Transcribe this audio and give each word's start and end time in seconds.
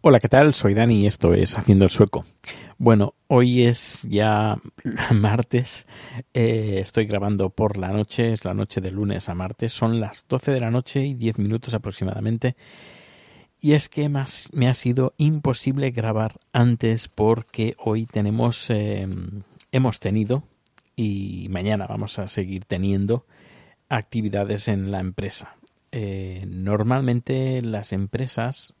Hola, 0.00 0.20
¿qué 0.20 0.28
tal? 0.28 0.54
Soy 0.54 0.74
Dani 0.74 1.00
y 1.00 1.06
esto 1.08 1.34
es 1.34 1.58
Haciendo 1.58 1.86
el 1.86 1.90
Sueco. 1.90 2.24
Bueno, 2.78 3.14
hoy 3.26 3.64
es 3.64 4.06
ya 4.08 4.58
martes, 5.12 5.88
eh, 6.32 6.78
estoy 6.80 7.06
grabando 7.06 7.50
por 7.50 7.76
la 7.78 7.88
noche, 7.88 8.32
es 8.32 8.44
la 8.44 8.54
noche 8.54 8.80
de 8.80 8.92
lunes 8.92 9.28
a 9.28 9.34
martes, 9.34 9.72
son 9.72 9.98
las 9.98 10.26
12 10.28 10.52
de 10.52 10.60
la 10.60 10.70
noche 10.70 11.04
y 11.04 11.14
10 11.14 11.38
minutos 11.38 11.74
aproximadamente. 11.74 12.54
Y 13.64 13.72
es 13.72 13.88
que 13.88 14.10
más, 14.10 14.50
me 14.52 14.68
ha 14.68 14.74
sido 14.74 15.14
imposible 15.16 15.90
grabar 15.90 16.38
antes 16.52 17.08
porque 17.08 17.74
hoy 17.78 18.04
tenemos, 18.04 18.68
eh, 18.68 19.08
hemos 19.72 20.00
tenido 20.00 20.42
y 20.96 21.46
mañana 21.48 21.86
vamos 21.86 22.18
a 22.18 22.28
seguir 22.28 22.66
teniendo 22.66 23.24
actividades 23.88 24.68
en 24.68 24.90
la 24.90 25.00
empresa. 25.00 25.56
Eh, 25.92 26.44
normalmente 26.46 27.62
las 27.62 27.94
empresas 27.94 28.74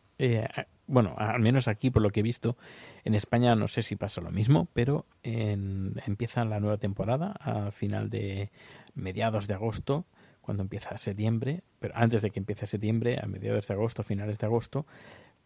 bueno, 0.86 1.14
al 1.16 1.40
menos 1.40 1.66
aquí 1.66 1.90
por 1.90 2.02
lo 2.02 2.10
que 2.10 2.20
he 2.20 2.22
visto, 2.22 2.58
en 3.04 3.14
España 3.14 3.56
no 3.56 3.68
sé 3.68 3.80
si 3.80 3.96
pasa 3.96 4.20
lo 4.20 4.30
mismo, 4.30 4.68
pero 4.74 5.06
empieza 5.22 6.44
la 6.44 6.60
nueva 6.60 6.76
temporada 6.76 7.32
a 7.40 7.70
final 7.70 8.10
de 8.10 8.50
mediados 8.94 9.46
de 9.46 9.54
agosto, 9.54 10.04
cuando 10.44 10.62
empieza 10.62 10.96
septiembre, 10.98 11.62
pero 11.80 11.94
antes 11.96 12.22
de 12.22 12.30
que 12.30 12.38
empiece 12.38 12.66
septiembre, 12.66 13.18
a 13.20 13.26
mediados 13.26 13.66
de 13.68 13.74
agosto, 13.74 14.02
finales 14.02 14.38
de 14.38 14.46
agosto, 14.46 14.86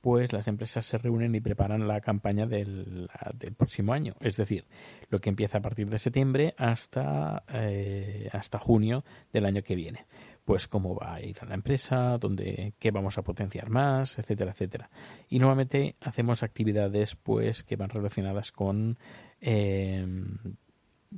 pues 0.01 0.33
las 0.33 0.47
empresas 0.49 0.85
se 0.85 0.99
reúnen 0.99 1.35
y 1.35 1.41
preparan 1.41 1.89
la 1.89 2.01
campaña 2.01 2.47
del, 2.47 3.09
próximo 3.57 3.93
año. 3.93 4.15
Es 4.21 4.37
decir, 4.37 4.67
lo 5.11 5.19
que 5.19 5.29
empieza 5.29 5.59
a 5.59 5.63
partir 5.63 5.89
de 5.89 5.99
septiembre 5.99 6.55
hasta, 6.57 7.45
eh, 7.53 8.28
hasta 8.33 8.59
junio 8.59 9.05
del 9.33 9.47
año 9.47 9.62
que 9.62 9.75
viene 9.75 10.06
pues 10.45 10.67
cómo 10.67 10.95
va 10.95 11.17
a 11.17 11.21
ir 11.21 11.37
a 11.43 11.45
la 11.45 11.55
empresa, 11.55 12.17
dónde, 12.17 12.72
qué 12.78 12.91
vamos 12.91 13.19
a 13.19 13.22
potenciar 13.22 13.69
más, 13.69 14.19
etcétera, 14.19 14.53
etcétera. 14.53 14.89
Y 15.28 15.41
normalmente 15.41 15.97
hacemos 16.01 16.43
actividades 16.43 17.17
pues 17.17 17.62
que 17.62 17.77
van 17.77 17.91
relacionadas 17.91 18.51
con 18.51 18.99
em, 19.43 20.39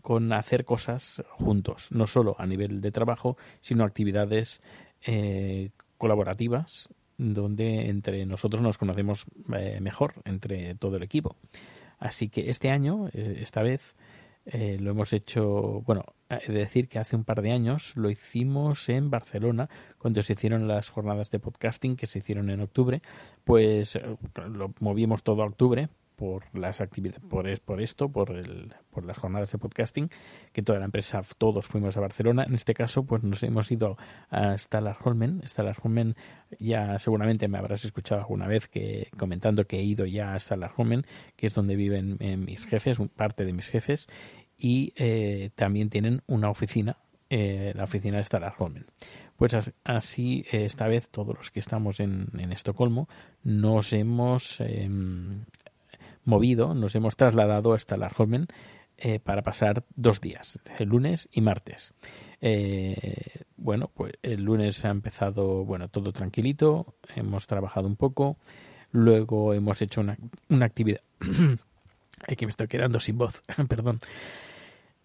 con 0.03 0.33
hacer 0.33 0.65
cosas 0.65 1.23
juntos, 1.31 1.89
no 1.91 2.07
solo 2.07 2.37
a 2.39 2.47
nivel 2.47 2.81
de 2.81 2.93
trabajo, 2.93 3.37
sino 3.61 3.85
actividades 3.85 4.61
eh, 5.03 5.71
colaborativas 5.99 6.89
donde 7.21 7.91
entre 7.91 8.25
nosotros 8.25 8.63
nos 8.63 8.79
conocemos 8.79 9.27
eh, 9.55 9.79
mejor, 9.81 10.15
entre 10.25 10.75
todo 10.75 10.97
el 10.97 11.03
equipo. 11.03 11.37
Así 11.99 12.31
que 12.31 12.49
este 12.49 12.71
año, 12.71 13.09
eh, 13.13 13.41
esta 13.43 13.63
vez, 13.63 13.95
eh, 14.47 14.79
lo 14.81 14.93
hemos 14.93 15.13
hecho, 15.13 15.83
bueno, 15.83 16.05
he 16.31 16.51
de 16.51 16.61
decir 16.61 16.89
que 16.89 16.99
hace 16.99 17.15
un 17.15 17.25
par 17.25 17.43
de 17.43 17.53
años 17.53 17.95
lo 17.95 18.09
hicimos 18.09 18.89
en 18.89 19.11
Barcelona, 19.11 19.69
cuando 19.99 20.23
se 20.23 20.33
hicieron 20.33 20.67
las 20.67 20.89
jornadas 20.89 21.31
de 21.31 21.41
podcasting 21.41 21.95
que 21.95 22.07
se 22.07 22.21
hicieron 22.21 22.49
en 22.49 22.63
octubre, 22.63 23.03
pues 23.45 23.99
lo 24.49 24.73
movimos 24.81 25.23
todo 25.23 25.43
a 25.43 25.47
octubre 25.47 25.91
por 26.21 26.45
las 26.53 26.83
actividades, 26.83 27.19
por, 27.31 27.49
por 27.63 27.81
esto, 27.81 28.13
por, 28.13 28.37
el, 28.37 28.75
por 28.91 29.07
las 29.07 29.17
jornadas 29.17 29.53
de 29.53 29.57
podcasting, 29.57 30.11
que 30.53 30.61
toda 30.61 30.79
la 30.79 30.85
empresa, 30.85 31.23
todos 31.39 31.67
fuimos 31.67 31.97
a 31.97 32.01
Barcelona. 32.01 32.45
En 32.47 32.55
este 32.55 32.75
caso, 32.75 33.07
pues 33.07 33.23
nos 33.23 33.43
hemos 33.43 33.73
ido 33.73 33.97
a 34.29 34.59
Stalarholmen. 34.59 35.41
Stalarholmen, 35.49 36.17
ya 36.59 36.99
seguramente 36.99 37.49
me 37.49 37.57
habrás 37.57 37.87
escuchado 37.87 38.21
alguna 38.21 38.47
vez 38.47 38.69
que 38.69 39.09
comentando 39.17 39.67
que 39.67 39.79
he 39.79 39.83
ido 39.83 40.05
ya 40.05 40.35
a 40.35 40.39
Stalarholmen, 40.39 41.07
que 41.37 41.47
es 41.47 41.55
donde 41.55 41.75
viven 41.75 42.19
eh, 42.21 42.37
mis 42.37 42.67
jefes, 42.67 42.99
parte 43.17 43.47
de 43.47 43.55
mis 43.55 43.71
jefes, 43.71 44.07
y 44.59 44.93
eh, 44.97 45.49
también 45.55 45.89
tienen 45.89 46.21
una 46.27 46.51
oficina, 46.51 46.99
eh, 47.31 47.73
la 47.75 47.85
oficina 47.85 48.19
de 48.19 48.25
Stalarholmen. 48.25 48.85
Pues 49.37 49.57
así, 49.85 50.45
esta 50.53 50.87
vez, 50.87 51.09
todos 51.09 51.35
los 51.35 51.51
que 51.51 51.61
estamos 51.61 51.99
en, 51.99 52.29
en 52.37 52.53
Estocolmo, 52.53 53.09
nos 53.43 53.95
hemos 53.95 54.61
em, 54.61 55.47
movido, 56.31 56.75
nos 56.75 56.95
hemos 56.95 57.17
trasladado 57.17 57.75
hasta 57.75 57.97
la 57.97 58.11
eh, 58.97 59.19
para 59.21 59.43
pasar 59.43 59.85
dos 59.97 60.21
días, 60.21 60.59
el 60.79 60.89
lunes 60.89 61.29
y 61.33 61.41
martes. 61.41 61.93
Eh, 62.41 63.45
bueno, 63.57 63.91
pues 63.93 64.15
el 64.23 64.43
lunes 64.45 64.85
ha 64.85 64.91
empezado, 64.91 65.65
bueno, 65.65 65.89
todo 65.89 66.13
tranquilito, 66.13 66.95
hemos 67.15 67.47
trabajado 67.47 67.87
un 67.87 67.97
poco, 67.97 68.39
luego 68.93 69.53
hemos 69.53 69.83
hecho 69.83 70.01
una, 70.01 70.17
una 70.49 70.67
actividad. 70.67 71.03
Aquí 72.29 72.47
me 72.47 72.51
estoy 72.51 72.69
quedando 72.69 73.01
sin 73.01 73.19
voz, 73.19 73.43
perdón. 73.69 74.01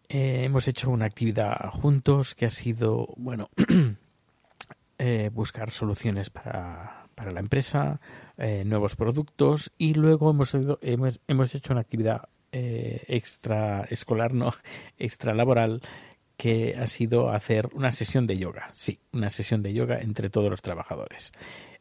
Eh, 0.08 0.44
hemos 0.44 0.68
hecho 0.68 0.90
una 0.92 1.06
actividad 1.06 1.70
juntos 1.72 2.36
que 2.36 2.46
ha 2.46 2.52
sido, 2.52 3.08
bueno, 3.18 3.50
eh, 4.98 5.30
buscar 5.34 5.72
soluciones 5.72 6.30
para, 6.30 7.05
para 7.16 7.32
la 7.32 7.40
empresa, 7.40 8.00
eh, 8.38 8.64
nuevos 8.66 8.96
productos 8.96 9.72
y 9.78 9.94
luego 9.94 10.30
hemos, 10.30 10.56
hemos, 10.82 11.20
hemos 11.28 11.56
hecho 11.56 11.74
una 11.74 11.82
actividad 11.82 12.30
eh, 12.52 13.04
extra 13.08 13.86
escolar, 13.90 14.34
no, 14.34 14.54
extra 14.98 15.34
laboral 15.34 15.82
que 16.38 16.76
ha 16.78 16.88
sido 16.88 17.30
hacer 17.30 17.70
una 17.74 17.92
sesión 17.92 18.28
de 18.28 18.38
yoga. 18.38 18.70
Sí, 18.74 19.00
una 19.14 19.30
sesión 19.30 19.64
de 19.64 19.74
yoga 19.74 20.00
entre 20.00 20.30
todos 20.30 20.50
los 20.50 20.62
trabajadores. 20.62 21.32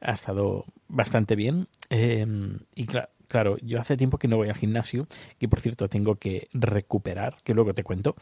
Ha 0.00 0.12
estado 0.12 0.65
bastante 0.89 1.34
bien 1.34 1.67
em, 1.91 2.61
y 2.75 2.87
claro, 2.87 3.56
yo 3.62 3.81
hace 3.81 3.97
tiempo 3.97 4.19
que 4.19 4.28
no 4.28 4.37
voy 4.37 4.49
al 4.49 4.56
gimnasio, 4.56 5.06
que 5.39 5.49
por 5.49 5.61
cierto 5.61 5.89
tengo 5.89 6.17
que 6.17 6.49
recuperar, 6.53 7.37
que 7.43 7.55
luego 7.55 7.75
te 7.75 7.83
cuento, 7.83 8.15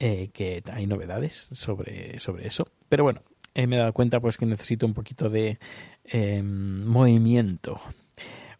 eh, 0.00 0.30
que 0.32 0.62
hay 0.72 0.86
novedades 0.86 1.36
sobre, 1.36 2.18
sobre 2.20 2.46
eso. 2.46 2.66
Pero 2.88 3.04
bueno, 3.04 3.22
me 3.66 3.76
he 3.76 3.78
dado 3.78 3.92
cuenta 3.92 4.20
pues 4.20 4.36
que 4.36 4.46
necesito 4.46 4.86
un 4.86 4.94
poquito 4.94 5.28
de 5.30 5.58
em, 6.04 6.84
movimiento. 6.84 7.80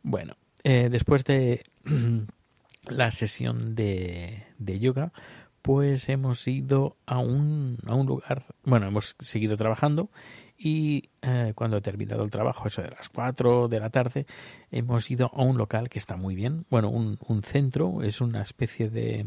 Bueno, 0.02 0.36
eh, 0.64 0.88
después 0.90 1.24
de 1.24 1.62
la 2.88 3.12
sesión 3.12 3.74
de, 3.74 4.44
de, 4.58 4.78
yoga, 4.80 5.12
pues 5.62 6.08
hemos 6.08 6.46
ido 6.48 6.96
a 7.06 7.18
un, 7.18 7.78
a 7.86 7.94
un 7.94 8.06
lugar, 8.06 8.44
bueno, 8.64 8.86
hemos 8.86 9.16
seguido 9.20 9.56
trabajando 9.56 10.10
y 10.56 11.10
eh, 11.22 11.52
cuando 11.54 11.76
he 11.76 11.80
terminado 11.80 12.24
el 12.24 12.30
trabajo, 12.30 12.66
eso 12.66 12.82
de 12.82 12.90
las 12.90 13.08
4 13.08 13.68
de 13.68 13.80
la 13.80 13.90
tarde, 13.90 14.26
hemos 14.70 15.10
ido 15.10 15.30
a 15.32 15.42
un 15.42 15.56
local 15.56 15.88
que 15.88 15.98
está 15.98 16.16
muy 16.16 16.34
bien, 16.34 16.66
bueno, 16.70 16.90
un, 16.90 17.18
un 17.26 17.42
centro, 17.42 18.02
es 18.02 18.20
una 18.20 18.42
especie 18.42 18.90
de 18.90 19.24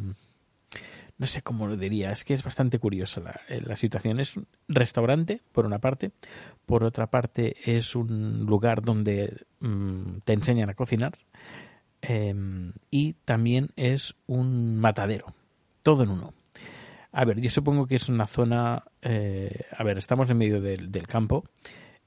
no 1.22 1.28
sé 1.28 1.44
cómo 1.44 1.68
lo 1.68 1.78
diría, 1.78 2.12
es 2.12 2.24
que 2.24 2.34
es 2.34 2.44
bastante 2.44 2.80
curiosa 2.80 3.22
la, 3.22 3.40
eh, 3.48 3.62
la, 3.64 3.76
situación. 3.76 4.20
Es 4.20 4.38
un 4.38 4.48
restaurante, 4.68 5.40
por 5.52 5.68
una 5.68 5.78
parte, 5.78 6.14
por 6.66 6.84
otra 6.84 7.12
parte 7.12 7.58
es 7.64 7.96
un 7.96 8.48
lugar 8.48 8.82
donde 8.82 9.46
mmm, 9.60 10.18
te 10.26 10.34
enseñan 10.34 10.72
a 10.72 10.74
cocinar 10.74 11.14
eh, 12.02 12.34
y 12.90 13.14
también 13.24 13.70
es 13.76 14.16
un 14.26 14.80
matadero, 14.80 15.36
todo 15.84 16.02
en 16.02 16.10
uno. 16.10 16.34
A 17.12 17.24
ver, 17.24 17.40
yo 17.40 17.52
supongo 17.52 17.86
que 17.86 17.98
es 17.98 18.10
una 18.10 18.26
zona, 18.26 18.84
eh, 19.04 19.66
a 19.78 19.84
ver, 19.84 20.00
estamos 20.00 20.28
en 20.32 20.40
medio 20.40 20.60
del 20.60 21.08
campo, 21.08 21.44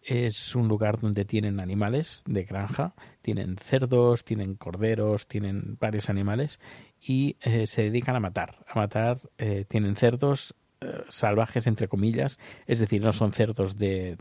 Es 0.02 0.56
un 0.56 0.66
lugar 0.66 0.98
donde 0.98 1.24
tienen 1.24 1.60
animales 1.60 2.24
de 2.26 2.42
granja, 2.42 2.94
tienen 3.22 3.56
cerdos, 3.58 4.24
tienen 4.24 4.56
corderos, 4.56 5.28
tienen 5.28 5.78
varios 5.78 6.10
animales 6.10 6.58
y 7.06 7.36
eh, 7.42 7.66
se 7.66 7.82
dedican 7.82 8.16
a 8.16 8.20
matar. 8.20 8.64
A 8.66 8.78
matar, 8.78 9.20
eh, 9.38 9.64
tienen 9.68 9.96
cerdos 9.96 10.54
eh, 10.80 11.02
salvajes 11.08 11.66
entre 11.66 11.88
comillas, 11.88 12.38
es 12.66 12.80
decir, 12.80 13.02
no 13.02 13.12
son 13.12 13.32
cerdos 13.32 13.76
de, 13.76 14.16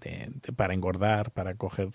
para 0.56 0.74
engordar, 0.74 1.32
para 1.32 1.56
coger 1.56 1.90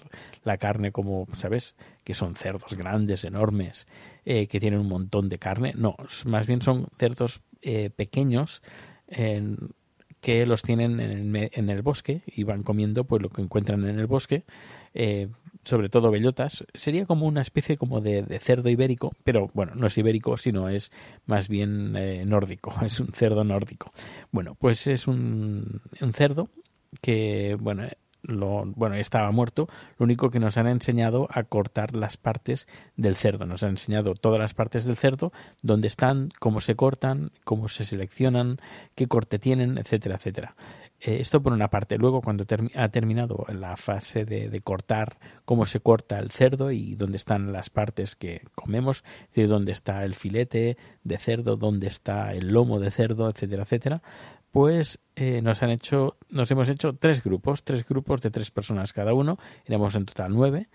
la 0.45 0.57
carne 0.57 0.93
como, 0.93 1.27
¿sabes? 1.35 1.75
Que 2.05 2.15
son 2.15 2.35
cerdos 2.35 2.77
grandes, 2.77 3.25
enormes, 3.25 3.87
que 4.25 4.61
tienen 4.61 4.81
un 4.81 4.89
montón 4.89 5.29
de 5.29 5.39
carne. 5.39 5.73
No, 5.75 5.97
más 6.27 6.47
bien 6.47 6.61
son 6.61 6.89
cerdos 6.99 7.41
pequeños 7.97 8.63
que 10.21 10.47
los 10.47 10.63
tienen 10.63 11.01
en 11.01 11.37
el, 11.37 11.51
en 11.53 11.71
el, 11.71 11.83
bosque 11.83 12.23
y 12.27 12.43
van 12.43 12.63
comiendo 12.63 13.05
pues 13.05 13.23
lo 13.23 13.31
que 13.31 13.41
encuentran 13.41 13.85
en 13.87 13.99
el 13.99 14.07
bosque 14.07 14.45
eh, 14.95 15.29
sobre 15.69 15.91
todo 15.91 16.11
bellotas, 16.11 16.65
sería 16.73 17.05
como 17.05 17.27
una 17.27 17.43
especie 17.43 17.77
como 17.77 18.01
de, 18.01 18.25
cerdo 18.41 18.71
ibérico, 18.71 19.13
pero 19.23 19.51
bueno, 19.53 19.75
no 19.75 19.87
es 19.87 19.99
ibérico, 19.99 20.39
sino 20.39 20.71
es 20.71 20.91
más 21.27 21.49
bien 21.49 21.95
eh, 21.95 22.25
nórdico, 22.25 22.73
es 22.85 22.99
un 23.01 23.09
cerdo 23.09 23.45
nórdico. 23.45 23.93
Bueno, 24.33 24.57
pues 24.59 24.87
es 24.87 25.07
un, 25.07 25.83
un 26.01 26.13
cerdo 26.15 26.49
que, 27.03 27.57
bueno, 27.61 27.87
lo, 28.23 28.65
bueno, 28.67 28.97
estaba 28.97 29.31
muerto, 29.31 29.69
lo 29.99 30.05
único 30.05 30.31
que 30.31 30.41
nos 30.41 30.59
han 30.59 30.67
enseñado 30.67 31.29
a 31.31 31.45
cortar 31.45 31.95
las 31.95 32.17
partes 32.17 32.67
del 32.97 33.17
cerdo. 33.17 33.47
Nos 33.47 33.63
han 33.63 33.71
enseñado 33.71 34.15
todas 34.15 34.41
las 34.41 34.55
partes 34.55 34.85
del 34.85 34.97
cerdo, 34.97 35.33
dónde 35.63 35.89
están, 35.89 36.31
cómo 36.39 36.61
se 36.61 36.75
cortan, 36.75 37.31
cómo 37.45 37.69
se 37.69 37.85
seleccionan, 37.85 38.59
qué 38.95 39.07
corte 39.07 39.39
tienen, 39.39 39.79
etcétera, 39.79 40.17
etcétera. 40.17 40.55
Eh, 41.01 41.19
esto 41.21 41.41
por 41.41 41.53
una 41.53 41.69
parte. 41.69 41.97
Luego, 41.97 42.21
cuando 42.21 42.45
ha 42.75 42.89
terminado 42.89 43.47
la 43.49 43.77
fase 43.77 44.25
de, 44.25 44.61
cortar, 44.63 45.19
cómo 45.45 45.65
se 45.65 45.81
corta 45.81 46.19
el 46.19 46.31
cerdo 46.31 46.73
y 46.73 46.95
dónde 46.97 47.17
están 47.17 47.53
las 47.53 47.71
partes 47.71 48.17
que 48.17 48.43
comemos, 48.55 49.05
de 49.35 49.47
dónde 49.47 49.73
está 49.73 50.05
el 50.05 50.15
filete 50.15 50.77
de 51.05 51.19
cerdo, 51.19 51.57
dónde 51.57 51.87
está 51.87 52.33
el 52.33 52.49
lomo 52.49 52.81
de 52.81 52.91
cerdo, 52.91 53.29
etcétera, 53.29 53.63
etcétera, 53.63 54.03
pues 54.51 54.99
eh, 55.17 55.43
nos 55.43 55.63
han 55.63 55.71
hecho, 55.71 56.17
nos 56.31 56.51
hemos 56.51 56.69
hecho 56.69 56.95
tres 56.95 57.23
grupos, 57.23 57.65
tres 57.65 57.87
grupos 57.87 58.21
de 58.23 58.31
tres 58.31 58.51
personas 58.51 58.93
cada 58.93 59.15
uno, 59.15 59.39
éramos 59.67 59.95
en 59.95 60.07
total 60.07 60.33
nueve. 60.33 60.69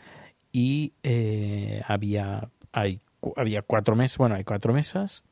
Y 0.52 0.94
eh, 1.02 1.82
había, 1.88 2.50
hay, 2.72 3.02
había 3.36 3.64
cuatro 3.64 3.96
mesas, 3.96 4.18
bueno, 4.20 4.36
hay 4.36 4.44
cuatro 4.44 4.74
mesas, 4.74 5.24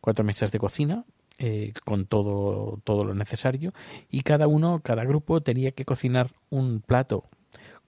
cuatro 0.00 0.24
mesas 0.24 0.50
de 0.50 0.58
cocina 0.58 1.04
eh, 1.38 1.72
con 1.84 2.06
todo, 2.06 2.80
todo 2.82 3.04
lo 3.04 3.14
necesario. 3.14 3.72
Y 4.10 4.22
cada 4.22 4.48
uno, 4.48 4.80
cada 4.82 5.04
grupo 5.04 5.40
tenía 5.40 5.70
que 5.70 5.84
cocinar 5.84 6.30
un 6.50 6.80
plato 6.80 7.22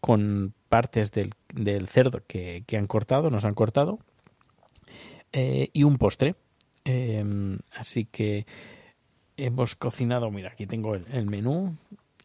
con 0.00 0.55
partes 0.69 1.11
del, 1.11 1.33
del 1.53 1.89
cerdo 1.89 2.23
que, 2.29 2.62
que, 2.67 2.77
han 2.77 2.87
cortado, 2.87 3.31
nos 3.31 3.45
han 3.45 3.55
cortado 3.55 3.99
y 5.33 5.83
un 5.83 5.99
postre. 5.99 6.37
Em, 6.85 7.56
así 7.77 8.06
que 8.06 8.47
hemos 9.38 9.76
cocinado, 9.76 10.31
mira, 10.31 10.50
aquí 10.50 10.67
tengo 10.67 10.94
el, 10.94 11.26
menú, 11.26 11.76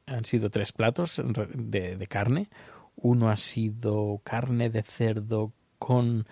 han 0.05 0.25
sido 0.25 0.49
tres 0.49 0.73
platos 0.73 1.21
de, 1.53 2.07
carne. 2.09 2.49
Uno 2.95 3.29
ha 3.29 3.37
sido 3.37 4.19
carne 4.23 4.69
de 4.69 4.83
cerdo 4.83 5.53
con 5.79 6.25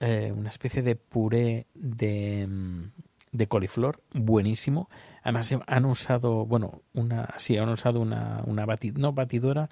eh, 0.00 0.32
una 0.34 0.50
especie 0.50 0.82
de 0.82 0.96
puré 0.96 1.66
de, 1.74 2.48
de, 3.30 3.46
coliflor, 3.46 4.00
buenísimo. 4.12 4.88
Además 5.22 5.54
han 5.66 5.84
usado, 5.84 6.46
bueno, 6.46 6.82
una, 6.94 7.34
sí, 7.38 7.56
han 7.58 7.68
usado 7.68 8.00
una, 8.00 8.42
una 8.46 8.66
no 8.94 9.12
batidora, 9.12 9.68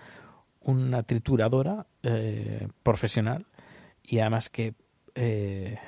una 0.61 1.02
trituradora 1.02 1.87
eh, 2.02 2.69
profesional 2.82 3.46
y 4.02 4.19
además 4.20 4.50
que, 4.50 4.75
eh, 5.14 5.79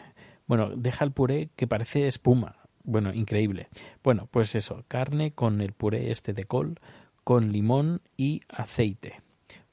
bueno, 0.47 0.70
deja 0.76 1.05
el 1.05 1.12
puré 1.12 1.50
que 1.56 1.67
parece 1.67 2.06
espuma 2.06 2.66
bueno, 2.87 3.12
increíble. 3.12 3.69
Bueno, 4.03 4.29
pues 4.31 4.55
eso, 4.55 4.85
carne 4.88 5.33
con 5.33 5.61
el 5.61 5.73
puré 5.73 6.11
este 6.11 6.33
de 6.33 6.44
col, 6.44 6.79
con 7.25 7.53
limón 7.53 8.00
y 8.17 8.41
aceite. 8.49 9.21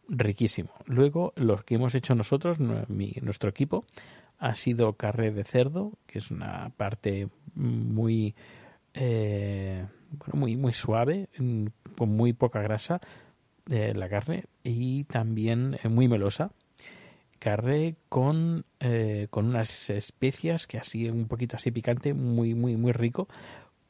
Riquísimo. 0.09 0.71
Luego, 0.85 1.31
lo 1.35 1.57
que 1.57 1.75
hemos 1.75 1.95
hecho 1.95 2.15
nosotros, 2.15 2.59
nuestro 2.59 3.49
equipo, 3.49 3.85
ha 4.39 4.55
sido 4.55 4.93
carne 4.93 5.31
de 5.31 5.43
cerdo, 5.43 5.93
que 6.07 6.17
es 6.17 6.31
una 6.31 6.71
parte 6.75 7.29
muy, 7.55 8.35
eh, 8.93 9.85
bueno, 10.11 10.33
muy, 10.39 10.57
muy 10.57 10.73
suave, 10.73 11.29
con 11.95 12.09
muy 12.09 12.33
poca 12.33 12.61
grasa 12.61 12.99
de 13.65 13.93
la 13.93 14.09
carne 14.09 14.45
y 14.63 15.05
también 15.05 15.77
eh, 15.83 15.87
muy 15.87 16.07
melosa 16.07 16.51
carré 17.43 17.97
con, 18.07 18.63
eh, 18.79 19.27
con 19.29 19.47
unas 19.47 19.89
especias 19.89 20.65
que 20.65 20.77
así 20.77 21.09
un 21.09 21.27
poquito 21.27 21.57
así 21.57 21.71
picante, 21.71 22.13
muy, 22.13 22.53
muy, 22.53 22.77
muy 22.77 22.93
rico, 22.93 23.27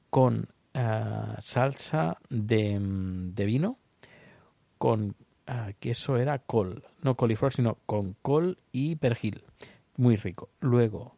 con 0.10 0.48
uh, 0.74 1.40
salsa 1.40 2.18
de, 2.32 2.80
de, 2.82 3.46
vino, 3.46 3.78
con 4.80 5.16
uh, 5.48 5.72
que 5.80 5.92
eso 5.92 6.18
era 6.18 6.40
col, 6.40 6.84
no 7.04 7.16
coliflor, 7.16 7.54
sino 7.54 7.78
con 7.86 8.16
col 8.24 8.58
y 8.72 8.96
perejil, 8.96 9.44
muy 9.98 10.16
rico. 10.16 10.50
Luego, 10.60 11.16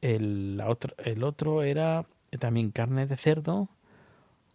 el, 0.00 0.56
la 0.56 0.68
otro, 0.68 0.94
el 0.98 1.24
otro 1.24 1.64
era 1.64 2.06
también 2.38 2.70
carne 2.70 3.08
de 3.08 3.16
cerdo, 3.16 3.68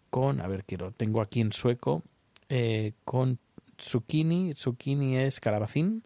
con, 0.10 0.40
a 0.40 0.48
ver, 0.48 0.64
que 0.64 0.78
lo 0.78 0.94
tengo 0.94 1.20
aquí 1.20 1.42
en 1.42 1.52
sueco, 1.52 2.02
eh, 2.48 2.94
con 3.04 3.40
zucchini, 3.78 4.54
zucchini 4.56 5.18
es 5.18 5.42
calabacín, 5.42 6.04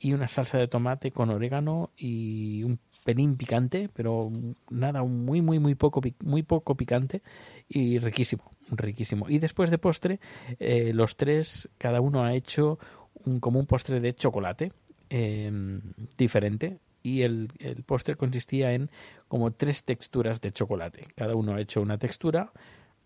y 0.00 0.14
una 0.14 0.28
salsa 0.28 0.58
de 0.58 0.66
tomate 0.66 1.12
con 1.12 1.28
orégano 1.28 1.90
y 1.96 2.64
un 2.64 2.80
pelín 3.04 3.36
picante, 3.36 3.90
pero 3.92 4.30
nada, 4.70 5.02
muy, 5.04 5.42
muy, 5.42 5.58
muy 5.58 5.74
poco, 5.74 6.00
muy 6.24 6.42
poco 6.42 6.74
picante 6.74 7.22
y 7.68 7.98
riquísimo, 7.98 8.50
riquísimo. 8.70 9.26
Y 9.28 9.38
después 9.38 9.70
de 9.70 9.78
postre, 9.78 10.18
eh, 10.58 10.92
los 10.94 11.16
tres, 11.16 11.68
cada 11.76 12.00
uno 12.00 12.24
ha 12.24 12.34
hecho 12.34 12.78
un, 13.24 13.40
como 13.40 13.60
un 13.60 13.66
postre 13.66 14.00
de 14.00 14.14
chocolate 14.14 14.72
em, 15.10 15.82
diferente 16.16 16.78
y 17.02 17.22
el, 17.22 17.50
el, 17.58 17.82
postre 17.82 18.16
consistía 18.16 18.72
en 18.72 18.90
como 19.28 19.50
tres 19.52 19.84
texturas 19.84 20.40
de 20.40 20.52
chocolate. 20.52 21.08
Cada 21.14 21.34
uno 21.34 21.54
ha 21.54 21.60
hecho 21.60 21.82
una 21.82 21.98
textura 21.98 22.52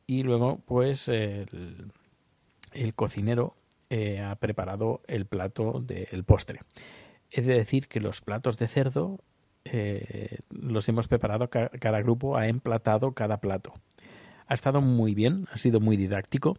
y 0.06 0.22
luego 0.22 0.60
pues 0.64 1.08
el, 1.08 1.92
el 2.72 2.94
cocinero 2.94 3.56
eh, 3.90 4.20
ha 4.20 4.36
preparado 4.36 5.02
el 5.06 5.26
plato 5.26 5.80
del 5.80 6.24
postre. 6.24 6.60
He 7.30 7.42
de 7.42 7.54
decir 7.54 7.88
que 7.88 8.00
los 8.00 8.20
platos 8.20 8.58
de 8.58 8.68
cerdo 8.68 9.18
eh, 9.64 10.38
los 10.50 10.88
hemos 10.88 11.08
preparado, 11.08 11.48
cada 11.48 12.02
grupo 12.02 12.36
ha 12.36 12.48
emplatado 12.48 13.12
cada 13.12 13.38
plato. 13.38 13.72
Ha 14.46 14.54
estado 14.54 14.80
muy 14.80 15.14
bien, 15.14 15.46
ha 15.52 15.56
sido 15.56 15.80
muy 15.80 15.96
didáctico 15.96 16.58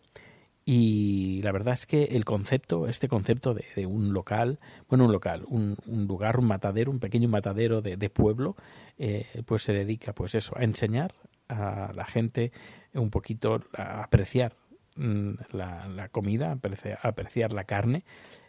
y 0.65 1.43
la 1.43 1.51
verdad 1.51 1.75
es 1.75 1.85
que 1.85 2.05
el 2.05 2.25
concepto, 2.25 2.87
este 2.87 3.07
concepto 3.07 3.53
de, 3.53 3.85
un 3.85 4.13
local, 4.13 4.59
bueno, 4.89 5.05
un 5.05 5.11
local, 5.11 5.45
un, 5.47 5.77
lugar, 6.07 6.39
un 6.39 6.47
matadero, 6.47 6.89
un 6.89 6.99
pequeño 6.99 7.29
matadero 7.29 7.81
de, 7.83 8.09
pueblo, 8.09 8.55
eh, 8.97 9.43
pues 9.45 9.61
se 9.61 9.73
dedica, 9.73 10.13
pues 10.13 10.33
eso, 10.33 10.57
a 10.57 10.63
enseñar 10.63 11.13
a 11.47 11.91
la 11.93 12.05
gente 12.05 12.51
un 12.93 13.11
poquito 13.11 13.59
a 13.77 14.03
apreciar 14.03 14.55
la, 14.95 15.87
la 15.87 16.09
comida, 16.09 16.51
apreciar, 16.51 16.99
apreciar, 17.03 17.53
la 17.53 17.65
carne, 17.65 18.03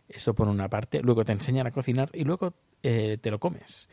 eso 0.09 0.35
por 0.35 0.49
una 0.49 0.69
parte, 0.69 1.03
luego 1.03 1.25
te 1.25 1.33
enseñan 1.33 1.67
a 1.67 1.73
cocinar 1.73 2.11
y 2.12 2.25
luego 2.25 2.55
eh, 2.83 3.19
te 3.21 3.31
lo 3.31 3.41
comes, 3.41 3.88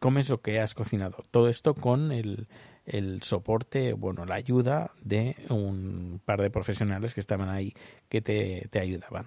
comes 0.00 0.28
lo 0.28 0.40
que 0.40 0.60
has 0.60 0.74
cocinado. 0.74 1.24
Todo 1.30 1.48
esto 1.48 1.74
con 1.74 2.10
el, 2.10 2.48
el 2.84 3.22
soporte, 3.22 3.92
bueno, 3.92 4.24
la 4.24 4.34
ayuda 4.34 4.92
de 5.02 5.36
un 5.48 6.20
par 6.24 6.40
de 6.40 6.50
profesionales 6.50 7.14
que 7.14 7.20
estaban 7.20 7.48
ahí 7.48 7.72
que 8.08 8.20
te, 8.20 8.68
te 8.70 8.80
ayudaban. 8.80 9.26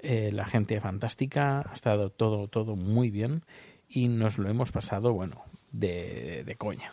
Eh, 0.00 0.30
la 0.32 0.46
gente 0.46 0.80
fantástica, 0.80 1.60
ha 1.68 1.72
estado 1.72 2.10
todo, 2.10 2.48
todo 2.48 2.76
muy 2.76 3.10
bien 3.10 3.44
y 3.88 4.08
nos 4.08 4.38
lo 4.38 4.48
hemos 4.48 4.70
pasado, 4.70 5.12
bueno, 5.12 5.44
de, 5.72 6.44
de 6.44 6.54
coña 6.56 6.92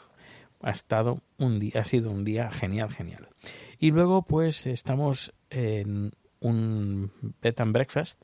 ha 0.66 0.72
estado 0.72 1.22
un 1.38 1.60
día, 1.60 1.82
ha 1.82 1.84
sido 1.84 2.10
un 2.10 2.26
día 2.26 2.50
genial, 2.50 2.90
genial. 2.90 3.30
Y 3.78 3.92
luego, 3.92 4.24
pues, 4.24 4.66
estamos 4.66 5.32
en 5.52 6.12
un 6.40 7.12
bed 7.40 7.54
and 7.60 7.72
breakfast, 7.72 8.24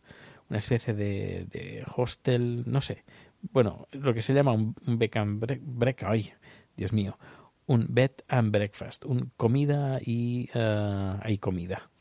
una 0.49 0.57
especie 0.57 0.95
de, 0.95 1.85
hostel, 1.95 2.63
no 2.65 2.81
sé, 2.81 3.05
bueno, 3.51 3.87
lo 3.91 4.15
que 4.15 4.23
se 4.23 4.33
llama 4.33 4.53
un, 4.53 4.73
bed 4.97 5.17
and 5.17 5.59
break, 5.61 6.03
ay, 6.03 6.33
Dios 6.75 6.93
mío, 6.93 7.19
un 7.67 7.85
bed 7.89 8.11
and 8.27 8.51
breakfast, 8.51 9.05
un 9.05 9.31
comida 9.37 9.99
y 10.03 10.49
uh, 10.55 11.19
hay 11.21 11.37
comida, 11.37 11.91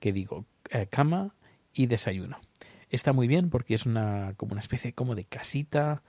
que 0.00 0.14
digo, 0.14 0.46
eh, 0.70 0.86
cama 0.86 1.36
y 1.74 1.86
desayuno. 1.86 2.38
Está 2.88 3.12
muy 3.12 3.28
bien 3.28 3.50
porque 3.50 3.74
es 3.74 3.84
una 3.84 4.32
como 4.38 4.52
una 4.52 4.60
especie 4.60 4.94
como 4.94 5.14
de 5.14 5.24
casita 5.24 6.02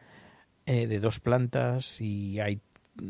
eh, 0.66 0.88
de 0.88 1.00
dos 1.02 1.20
plantas 1.20 2.00
y 2.00 2.40
hay 2.40 2.62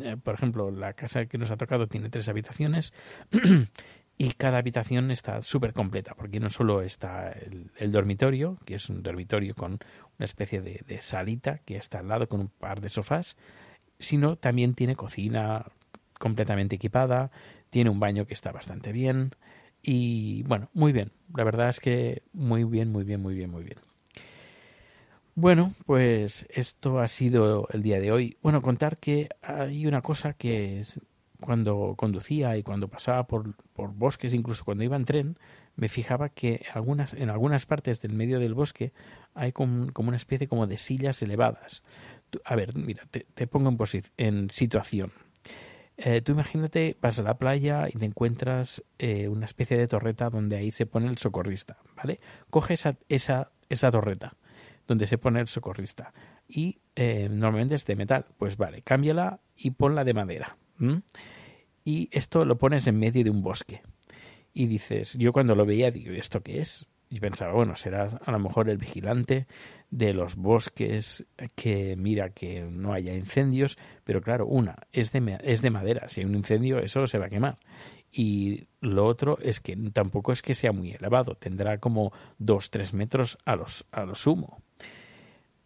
eh, 0.02 0.18
por 0.22 0.36
ejemplo, 0.36 0.72
la 0.72 0.94
casa 0.94 1.25
que 1.25 1.38
nos 1.38 1.52
ha 1.52 1.58
tocado 1.58 1.88
tiene 1.88 2.10
tres 2.10 2.30
habitaciones 2.30 2.94
y 4.18 4.32
cada 4.32 4.60
habitación 4.60 5.12
está 5.12 5.42
súper 5.42 5.74
completa, 5.74 6.13
porque 6.16 6.40
no 6.40 6.50
solo 6.50 6.82
está 6.82 7.32
el, 7.32 7.92
dormitorio, 7.92 8.58
que 8.66 8.75
es 8.75 8.90
un 8.90 9.04
dormitorio 9.04 9.54
con 9.54 9.74
una 9.74 10.25
especie 10.25 10.62
de, 10.62 11.02
salita 11.02 11.60
que 11.60 11.75
está 11.75 12.00
al 12.00 12.08
lado 12.08 12.30
con 12.30 12.40
un 12.40 12.48
par 12.48 12.80
de 12.82 12.90
sofás, 12.90 13.38
sino 14.00 14.38
también 14.38 14.74
tiene 14.75 14.96
cocina 14.96 15.66
completamente 16.20 16.75
equipada, 16.75 17.32
tiene 17.70 17.90
un 17.90 18.00
baño 18.00 18.25
que 18.25 18.34
está 18.34 18.52
bastante 18.52 18.92
bien 18.92 19.32
y 19.82 20.44
bueno, 20.44 20.70
muy 20.74 20.94
bien. 20.94 21.12
La 21.36 21.44
verdad 21.44 21.70
es 21.70 21.80
que 21.80 22.24
muy 22.32 22.63
bien, 22.63 22.92
muy 22.92 23.04
bien, 23.04 23.22
muy 23.22 23.36
bien, 23.36 23.50
muy 23.50 23.63
bien. 23.63 23.80
Bueno, 25.36 25.74
pues 25.88 26.46
esto 26.52 27.00
ha 27.00 27.08
sido 27.08 27.68
el 27.72 27.82
día 27.82 28.00
de 28.00 28.12
hoy. 28.12 28.38
Bueno, 28.44 28.62
contar 28.62 28.98
que 28.98 29.30
hay 29.42 29.88
una 29.88 30.04
cosa 30.04 30.34
que 30.34 30.86
cuando 31.42 31.96
conducía 31.98 32.56
y 32.56 32.62
cuando 32.62 32.88
pasaba 32.88 33.25
por, 33.25 33.56
por 33.74 33.94
bosques, 33.94 34.36
incluso 34.36 34.63
cuando 34.63 34.84
iba 34.84 34.96
en 34.96 35.06
tren, 35.06 35.38
me 35.75 35.90
fijaba 35.90 36.30
que 36.30 36.63
algunas, 36.75 37.16
en 37.16 37.32
algunas 37.32 37.66
partes 37.66 38.00
del 38.00 38.13
medio 38.13 38.40
del 38.40 38.54
bosque 38.54 38.94
hay 39.34 39.52
como, 39.52 39.88
una 39.98 40.18
especie 40.18 40.48
como 40.48 40.68
de 40.68 40.78
sillas 40.78 41.20
elevadas. 41.24 41.82
a 42.46 42.56
ver, 42.56 42.75
mira, 42.75 43.04
te, 43.10 43.48
pongo 43.48 43.70
en, 43.70 43.78
en 44.18 44.50
situación. 44.52 45.13
Eh, 45.98 46.22
tú 46.22 46.34
imagínate, 46.34 46.96
vas 47.02 47.18
a 47.18 47.24
la 47.24 47.40
playa 47.40 47.88
y 47.90 47.98
te 47.98 48.06
encuentras 48.06 48.84
eh, 49.00 49.28
una 49.30 49.48
especie 49.48 49.78
de 49.78 49.88
torreta 49.88 50.30
donde 50.30 50.58
ahí 50.58 50.70
se 50.70 50.86
pone 50.86 51.08
el 51.08 51.18
socorrista, 51.18 51.78
¿vale? 51.96 52.20
Coge 52.52 52.75
esa, 52.75 52.98
esa, 53.10 53.52
esa 53.70 53.90
torreta 53.90 54.36
donde 54.88 55.08
se 55.08 55.18
pone 55.18 55.40
el 55.40 55.48
socorrista 55.48 56.13
y 56.48 56.80
eh, 56.96 57.30
normalmente 57.30 57.75
es 57.75 57.86
de 57.86 57.96
metal, 57.96 58.25
pues 58.38 58.58
vale, 58.58 58.82
cámbiala 58.82 59.40
y 59.56 59.72
ponla 59.72 60.04
de 60.04 60.13
madera 60.13 60.58
y 61.86 62.10
esto 62.12 62.46
lo 62.46 62.58
pones 62.58 62.88
en 62.88 63.00
medio 63.00 63.24
de 63.24 63.30
un 63.30 63.42
bosque. 63.42 63.82
Y 64.54 64.68
dices, 64.68 65.18
yo 65.18 65.34
cuando 65.34 65.56
lo 65.56 65.66
veía 65.66 65.92
digo, 65.92 66.12
¿esto 66.13 66.42
qué 66.42 66.60
es? 66.60 66.88
Y 67.10 67.20
pensaba, 67.20 67.54
bueno, 67.54 67.75
será 67.75 68.08
a 68.25 68.32
lo 68.32 68.40
mejor 68.40 68.70
el 68.70 68.78
vigilante 68.78 69.48
de 69.92 70.13
los 70.13 70.36
bosques 70.36 71.25
que 71.56 71.96
mira 71.96 72.30
que 72.30 72.62
no 72.63 72.94
haya 72.94 73.13
incendios, 73.13 73.78
pero 74.04 74.22
claro, 74.22 74.48
una, 74.48 74.88
es 74.92 75.12
de, 75.12 75.40
es 75.44 75.62
de 75.62 75.70
madera, 75.70 76.10
si 76.10 76.22
hay 76.22 76.25
un 76.25 76.36
incendio 76.36 76.80
eso 76.80 77.06
se 77.06 77.20
va 77.20 77.28
a 77.28 77.30
quemar. 77.30 77.60
Y 78.12 78.68
lo 78.80 79.06
otro 79.06 79.38
es 79.42 79.60
que 79.60 79.75
tampoco 79.92 80.32
es 80.32 80.42
que 80.42 80.56
sea 80.56 80.72
muy 80.72 80.92
elevado, 80.92 81.36
tendrá 81.36 81.80
como 81.80 82.13
dos, 82.38 82.70
tres 82.70 82.94
metros 82.94 83.38
a, 83.46 83.56
los, 83.56 83.86
a 83.92 84.06
lo 84.06 84.16
sumo. 84.16 84.62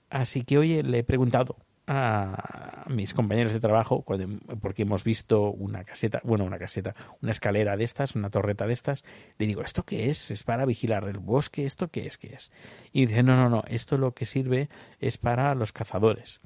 Así 0.10 0.44
que 0.44 0.58
hoy 0.58 0.82
le 0.84 1.00
he 1.00 1.04
preguntado, 1.04 1.58
a 1.88 2.84
mis 2.90 3.14
compañeros 3.14 3.54
de 3.54 3.62
trabajo 3.62 4.04
porque 4.04 4.82
hemos 4.82 5.06
visto 5.06 5.52
una 5.52 5.86
caseta, 5.86 6.20
bueno, 6.24 6.44
una 6.44 6.60
caseta, 6.60 6.94
una 7.22 7.32
escalera 7.32 7.78
de 7.78 7.86
estas, 7.86 8.16
una 8.16 8.30
torreta 8.30 8.68
de 8.68 8.74
estas, 8.74 9.06
le 9.38 9.48
digo, 9.48 9.62
¿esto 9.62 9.84
qué 9.84 10.10
es? 10.10 10.30
¿Es 10.30 10.44
para 10.44 10.66
vigilar 10.66 11.06
el 11.06 11.20
bosque? 11.20 11.66
¿Esto 11.66 11.88
qué 11.88 12.06
es? 12.06 12.18
¿Qué 12.18 12.34
es? 12.34 12.52
Y 12.92 13.06
dice, 13.06 13.24
no, 13.24 13.38
no, 13.38 13.50
no, 13.50 13.64
esto 13.68 13.98
lo 13.98 14.14
que 14.14 14.26
sirve 14.26 14.68
es 15.00 15.18
para 15.18 15.56
los 15.56 15.72
cazadores. 15.72 16.42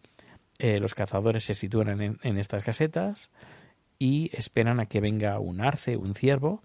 Eh, 0.59 0.79
los 0.79 0.93
cazadores 0.93 1.43
se 1.43 1.55
sitúan 1.55 2.19
en, 2.21 2.37
estas 2.37 2.63
casetas 2.63 3.31
y 3.97 4.29
esperan 4.33 4.79
a 4.79 4.85
que 4.85 5.01
venga 5.01 5.39
un 5.39 5.59
arce, 5.59 5.97
un 5.97 6.13
ciervo, 6.13 6.61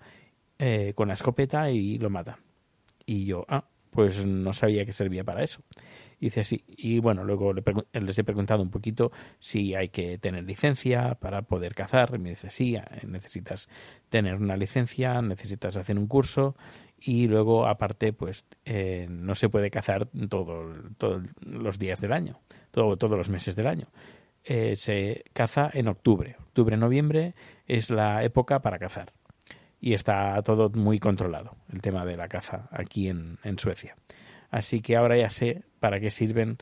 eh, 0.58 0.92
con 0.94 1.08
la 1.08 1.14
escopeta 1.14 1.70
y 1.70 1.96
lo 1.96 2.10
matan. 2.10 2.36
Y 3.06 3.24
yo, 3.24 3.46
ah, 3.48 3.64
pues 3.96 4.24
no 4.24 4.52
sabía 4.52 4.84
que 4.84 4.92
servía 4.92 5.24
para 5.24 5.42
eso. 5.42 5.62
Y 6.20 6.26
dice 6.26 6.44
sí. 6.44 6.64
Y 6.68 7.00
bueno, 7.00 7.24
luego 7.24 7.52
les 7.52 8.18
he 8.18 8.24
preguntado 8.24 8.62
un 8.62 8.70
poquito 8.70 9.10
si 9.38 9.74
hay 9.74 9.88
que 9.88 10.18
tener 10.18 10.44
licencia 10.44 11.16
para 11.16 11.42
poder 11.42 11.74
cazar. 11.74 12.12
Y 12.14 12.18
me 12.18 12.30
dice 12.30 12.50
sí, 12.50 12.76
necesitas 13.06 13.68
tener 14.08 14.36
una 14.36 14.56
licencia, 14.56 15.20
necesitas 15.20 15.76
hacer 15.76 15.98
un 15.98 16.06
curso 16.06 16.56
y 16.98 17.26
luego 17.26 17.66
aparte 17.66 18.12
pues 18.12 18.46
eh, 18.64 19.06
no 19.10 19.34
se 19.34 19.48
puede 19.48 19.70
cazar 19.70 20.08
todos 20.28 20.76
los 21.40 21.78
días 21.78 22.00
del 22.00 22.12
año, 22.12 22.40
todo, 22.70 22.96
todos 22.96 23.18
los 23.18 23.28
meses 23.28 23.56
del 23.56 23.66
año. 23.66 23.88
Eh, 24.44 24.76
se 24.76 25.24
caza 25.32 25.68
en 25.72 25.88
octubre. 25.88 26.36
Octubre-noviembre 26.38 27.34
es 27.66 27.90
la 27.90 28.22
época 28.22 28.60
para 28.62 28.78
cazar. 28.78 29.12
Y 29.80 29.94
está 29.94 30.40
todo 30.42 30.70
muy 30.70 30.98
controlado, 30.98 31.56
el 31.72 31.82
tema 31.82 32.04
de 32.04 32.16
la 32.16 32.28
caza 32.28 32.68
aquí 32.70 33.08
en, 33.08 33.38
en 33.44 33.58
Suecia. 33.58 33.96
Así 34.50 34.80
que 34.80 34.96
ahora 34.96 35.16
ya 35.16 35.30
sé 35.30 35.64
para 35.80 36.00
qué 36.00 36.10
sirven 36.10 36.58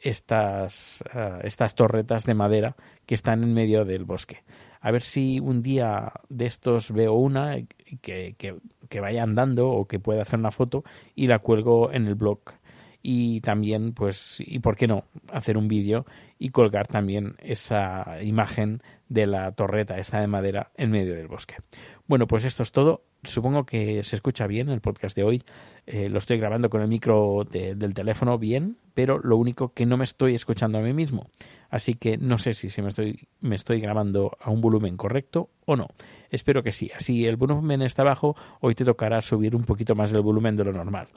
estas, 0.00 1.02
eh, 1.14 1.38
estas 1.44 1.74
torretas 1.74 2.24
de 2.24 2.34
madera 2.34 2.76
que 3.06 3.14
están 3.14 3.42
en 3.42 3.54
medio 3.54 3.84
del 3.84 4.04
bosque. 4.04 4.42
A 4.80 4.90
ver 4.90 5.02
si 5.02 5.40
un 5.40 5.62
día 5.62 6.12
de 6.28 6.46
estos 6.46 6.92
veo 6.92 7.14
una 7.14 7.56
que, 8.02 8.34
que, 8.36 8.56
que 8.88 9.00
vaya 9.00 9.22
andando 9.22 9.70
o 9.70 9.86
que 9.86 9.98
pueda 9.98 10.22
hacer 10.22 10.38
una 10.38 10.50
foto 10.50 10.84
y 11.14 11.26
la 11.26 11.38
cuelgo 11.38 11.92
en 11.92 12.06
el 12.06 12.14
blog. 12.14 12.40
Y 13.02 13.40
también, 13.40 13.92
pues, 13.92 14.42
y 14.44 14.58
por 14.58 14.76
qué 14.76 14.88
no, 14.88 15.04
hacer 15.32 15.56
un 15.56 15.68
vídeo 15.68 16.06
y 16.38 16.50
colgar 16.50 16.88
también 16.88 17.36
esa 17.38 18.18
imagen 18.22 18.82
de 19.08 19.26
la 19.26 19.52
torreta 19.52 19.98
esta 19.98 20.20
de 20.20 20.26
madera 20.26 20.72
en 20.76 20.90
medio 20.90 21.14
del 21.14 21.28
bosque. 21.28 21.56
Bueno, 22.06 22.26
pues 22.26 22.44
esto 22.44 22.62
es 22.62 22.72
todo. 22.72 23.02
Supongo 23.24 23.66
que 23.66 24.04
se 24.04 24.14
escucha 24.14 24.46
bien 24.46 24.68
el 24.68 24.80
podcast 24.80 25.16
de 25.16 25.24
hoy. 25.24 25.42
Eh, 25.86 26.08
lo 26.08 26.18
estoy 26.18 26.38
grabando 26.38 26.70
con 26.70 26.80
el 26.82 26.88
micro 26.88 27.44
del 27.50 27.94
teléfono 27.94 28.38
bien, 28.38 28.76
pero 28.94 29.18
lo 29.18 29.36
único 29.36 29.72
que 29.72 29.86
no 29.86 29.96
me 29.96 30.04
estoy 30.04 30.36
escuchando 30.36 30.78
a 30.78 30.82
mí 30.82 30.92
mismo. 30.92 31.28
Así 31.68 31.94
que 31.94 32.16
no 32.18 32.38
sé 32.38 32.52
si, 32.52 32.80
me, 32.80 32.88
estoy, 32.88 33.28
me 33.40 33.56
estoy 33.56 33.80
grabando 33.80 34.36
a 34.40 34.50
un 34.50 34.60
volumen 34.60 34.96
correcto 34.96 35.50
o 35.64 35.74
no. 35.74 35.88
Espero 36.30 36.62
que 36.62 36.70
sí. 36.70 36.90
Así 36.94 37.26
el 37.26 37.36
volumen 37.36 37.82
está 37.82 38.04
bajo, 38.04 38.36
hoy 38.60 38.76
te 38.76 38.84
tocará 38.84 39.20
subir 39.20 39.56
un 39.56 39.64
poquito 39.64 39.96
más 39.96 40.12
el 40.12 40.20
volumen 40.20 40.54
de 40.54 40.64
lo 40.64 40.72
normal. 40.72 41.08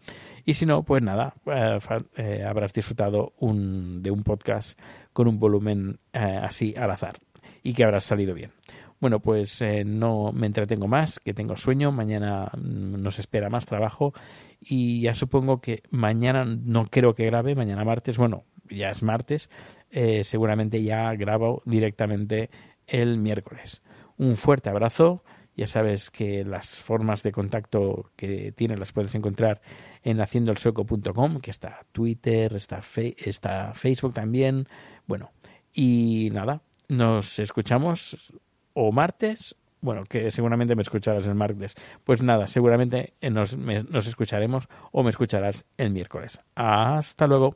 Y 0.45 0.55
si 0.55 0.65
no, 0.65 0.81
pues 0.81 1.03
nada, 1.03 1.35
eh, 1.45 1.77
eh, 2.15 2.43
habrás 2.47 2.73
disfrutado 2.73 3.33
un, 3.37 4.01
de 4.01 4.09
un 4.09 4.23
podcast 4.23 4.79
con 5.13 5.27
un 5.27 5.39
volumen 5.39 5.99
así 6.13 6.73
al 6.75 6.89
azar 6.89 7.19
y 7.63 7.73
que 7.73 7.83
habrá 7.83 7.99
salido 7.99 8.33
bien. 8.33 8.51
Bueno, 8.99 9.21
pues 9.21 9.61
eh, 9.61 9.85
no 9.85 10.33
me 10.33 10.47
entretengo 10.47 10.87
más, 10.87 11.19
que 11.19 11.33
tengo 11.33 11.55
sueño, 11.55 11.91
mañana 11.91 12.51
mm, 12.57 13.01
nos 13.01 13.17
espera 13.19 13.49
más 13.49 13.65
trabajo 13.65 14.13
y 14.59 15.01
ya 15.01 15.13
supongo 15.13 15.61
que 15.61 15.83
mañana 15.89 16.43
no 16.43 16.85
creo 16.85 17.15
que 17.15 17.25
grabe, 17.25 17.55
mañana 17.55 17.85
martes, 17.85 18.17
bueno, 18.17 18.43
ya 18.69 18.89
es 18.89 19.01
martes, 19.01 19.49
eh, 19.89 20.23
seguramente 20.25 20.83
ya 20.83 21.13
grabo 21.13 21.61
directamente 21.65 22.49
el 22.87 23.17
miércoles. 23.19 23.81
Un 24.17 24.35
fuerte 24.35 24.69
abrazo, 24.69 25.23
ya 25.55 25.65
sabes 25.65 26.11
que 26.11 26.43
las 26.43 26.81
formas 26.81 27.23
de 27.23 27.31
contacto 27.31 28.11
que 28.17 28.51
tienes 28.51 28.79
las 28.79 28.91
puedes 28.91 29.15
encontrar 29.15 29.61
en 30.03 30.19
haciendoelsueco.com, 30.19 31.39
que 31.39 31.51
está 31.51 31.85
Twitter, 31.93 32.53
está, 32.53 32.81
está 32.97 33.73
Facebook 33.73 34.13
también, 34.13 34.67
bueno, 35.07 35.31
y 35.73 36.29
nada, 36.33 36.61
nos 36.89 37.39
escuchamos 37.39 38.33
o 38.73 38.91
martes, 38.91 39.55
bueno, 39.81 40.03
que 40.03 40.29
seguramente 40.31 40.75
me 40.75 40.81
escucharás 40.81 41.25
el 41.25 41.35
martes. 41.35 41.75
Pues 42.03 42.21
nada, 42.21 42.47
seguramente 42.47 43.13
nos, 43.21 43.55
nos 43.57 44.07
escucharemos 44.07 44.67
o 44.91 45.03
me 45.03 45.09
escucharás 45.09 45.65
el 45.77 45.91
miércoles. 45.91 46.41
Hasta 46.55 47.27
luego. 47.27 47.55